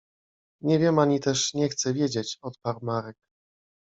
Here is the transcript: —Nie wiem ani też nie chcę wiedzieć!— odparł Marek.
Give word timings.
—Nie 0.61 0.79
wiem 0.79 0.99
ani 0.99 1.19
też 1.19 1.53
nie 1.53 1.69
chcę 1.69 1.93
wiedzieć!— 1.93 2.37
odparł 2.41 2.79
Marek. 2.81 3.17